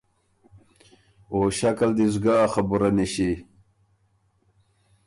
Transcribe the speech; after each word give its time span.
او 1.31 1.37
ݭک 1.57 1.79
ال 1.85 1.91
دی 1.97 2.05
سُو 2.13 2.19
ګۀ 2.23 2.33
ا 2.43 2.45
خبُره 2.53 2.89
نِݭی“ 2.95 3.31